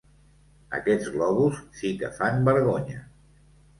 [0.77, 3.03] Aquests globus sí que fan vergonya.